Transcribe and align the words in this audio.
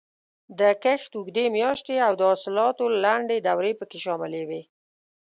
د 0.59 0.61
کښت 0.83 1.11
اوږدې 1.15 1.45
میاشتې 1.57 1.95
او 2.07 2.13
د 2.19 2.21
حاصلاتو 2.29 2.85
لنډې 3.03 3.37
دورې 3.47 3.71
پکې 3.79 3.99
شاملې 4.05 4.43
وې. 4.49 4.61